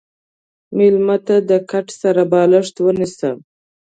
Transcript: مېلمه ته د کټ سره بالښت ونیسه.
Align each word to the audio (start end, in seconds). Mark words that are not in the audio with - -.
مېلمه 0.77 1.17
ته 1.27 1.35
د 1.49 1.51
کټ 1.69 1.87
سره 2.01 2.21
بالښت 2.31 2.75
ونیسه. 2.81 3.31